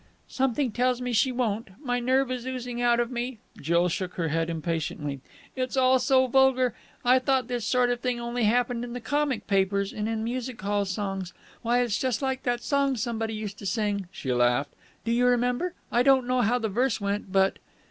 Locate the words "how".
16.41-16.57